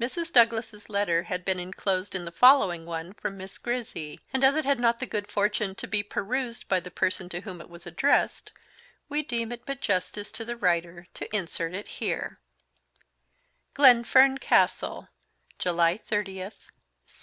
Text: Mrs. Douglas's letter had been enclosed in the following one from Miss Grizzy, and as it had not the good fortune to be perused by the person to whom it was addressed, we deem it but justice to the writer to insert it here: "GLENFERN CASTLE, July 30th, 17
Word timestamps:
Mrs. 0.00 0.32
Douglas's 0.32 0.88
letter 0.88 1.24
had 1.24 1.44
been 1.44 1.60
enclosed 1.60 2.14
in 2.14 2.24
the 2.24 2.32
following 2.32 2.86
one 2.86 3.12
from 3.12 3.36
Miss 3.36 3.58
Grizzy, 3.58 4.18
and 4.32 4.42
as 4.42 4.56
it 4.56 4.64
had 4.64 4.80
not 4.80 4.98
the 4.98 5.04
good 5.04 5.30
fortune 5.30 5.74
to 5.74 5.86
be 5.86 6.02
perused 6.02 6.66
by 6.68 6.80
the 6.80 6.90
person 6.90 7.28
to 7.28 7.42
whom 7.42 7.60
it 7.60 7.68
was 7.68 7.86
addressed, 7.86 8.50
we 9.10 9.22
deem 9.22 9.52
it 9.52 9.66
but 9.66 9.82
justice 9.82 10.32
to 10.32 10.44
the 10.46 10.56
writer 10.56 11.06
to 11.12 11.36
insert 11.36 11.74
it 11.74 11.88
here: 12.00 12.40
"GLENFERN 13.74 14.38
CASTLE, 14.38 15.10
July 15.58 15.98
30th, 15.98 16.70
17 17.06 17.16